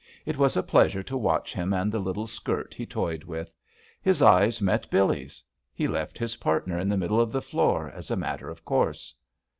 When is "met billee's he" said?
4.59-5.87